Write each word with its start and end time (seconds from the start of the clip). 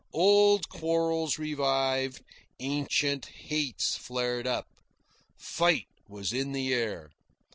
Old 0.13 0.67
quarrels 0.67 1.37
revived, 1.37 2.23
ancient 2.59 3.27
hates 3.27 3.95
flared 3.95 4.47
up. 4.47 4.65
Fight 5.37 5.85
was 6.07 6.33
in 6.33 6.53
the 6.53 6.73
air. 6.73 7.11